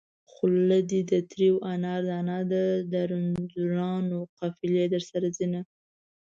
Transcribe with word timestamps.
خوله 0.31 0.79
دې 0.89 1.01
د 1.11 1.13
تريو 1.29 1.55
انار 1.73 2.01
دانه 2.09 2.37
ده 2.51 2.63
د 2.91 2.93
رنځورانو 3.11 4.17
قافلې 4.39 4.85
درپسې 4.93 5.27
ځينه 5.37 5.61